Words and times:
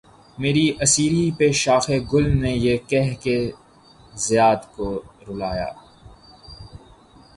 مری 0.37 0.65
اسیری 0.83 1.25
پہ 1.37 1.47
شاخِ 1.61 1.85
گل 2.11 2.25
نے 2.41 2.51
یہ 2.65 2.75
کہہ 2.89 3.13
کے 3.23 3.37
صیاد 4.23 4.61
کو 4.75 4.87
رلایا 5.27 5.69